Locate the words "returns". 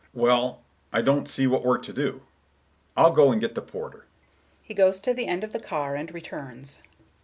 6.11-6.79